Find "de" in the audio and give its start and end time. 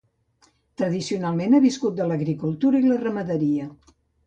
2.01-2.09